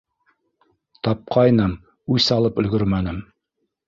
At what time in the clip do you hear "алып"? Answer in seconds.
2.37-2.57